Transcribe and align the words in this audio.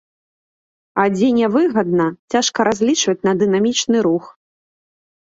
А 1.03 1.05
дзе 1.15 1.29
нявыгадна, 1.39 2.09
цяжка 2.33 2.59
разлічваць 2.71 3.19
на 3.31 3.39
дынамічны 3.45 4.07
рух. 4.11 4.37